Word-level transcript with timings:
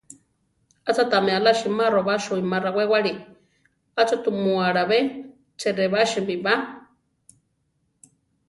¿Acha 0.89 1.05
tami 1.11 1.31
alá 1.33 1.51
simároba 1.61 2.15
suíma 2.25 2.57
rawéwali? 2.65 3.13
¿acha 4.01 4.15
tumu 4.23 4.53
akabé 4.69 4.99
cheʼrebásimi 5.59 6.35
ba? 6.45 6.53